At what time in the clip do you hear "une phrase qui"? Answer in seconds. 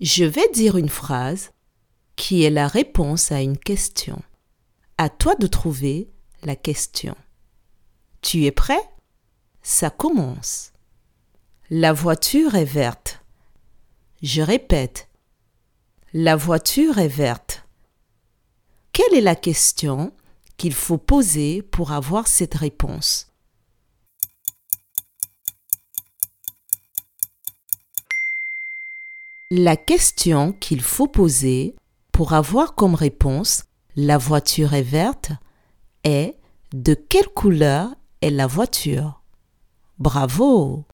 0.76-2.42